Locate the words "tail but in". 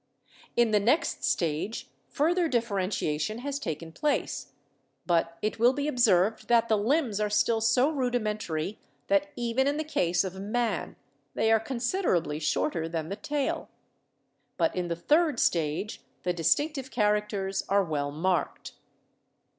13.15-14.87